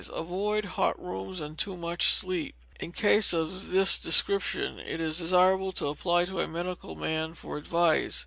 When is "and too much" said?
1.41-2.11